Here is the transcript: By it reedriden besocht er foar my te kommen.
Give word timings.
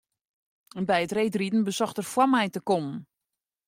By 0.87 0.99
it 1.05 1.15
reedriden 1.17 1.67
besocht 1.69 1.99
er 2.01 2.07
foar 2.11 2.29
my 2.31 2.45
te 2.51 2.61
kommen. 2.69 2.97